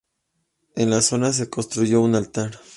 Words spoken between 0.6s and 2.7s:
En la zona se construyó un altar.